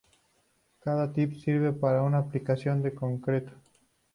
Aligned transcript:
Cada 0.79 1.13
tips 1.13 1.43
sirve 1.43 1.73
para 1.73 2.01
una 2.01 2.17
aplicación 2.17 2.83
en 2.87 2.95
concreto. 2.95 3.51